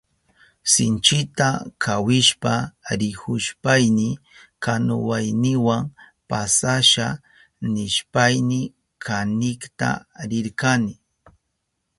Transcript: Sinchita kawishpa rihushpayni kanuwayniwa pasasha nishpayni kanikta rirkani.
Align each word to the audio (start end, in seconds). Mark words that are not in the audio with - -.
Sinchita 0.71 1.49
kawishpa 1.83 2.53
rihushpayni 2.99 4.09
kanuwayniwa 4.63 5.77
pasasha 6.29 7.07
nishpayni 7.73 8.59
kanikta 9.05 9.89
rirkani. 10.29 10.93